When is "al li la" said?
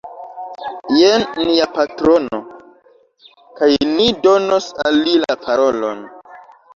4.89-5.37